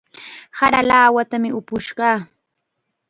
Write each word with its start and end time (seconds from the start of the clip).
Sara 0.57 0.81
lawatam 0.89 1.43
upush 1.59 1.89
kaa. 1.97 2.17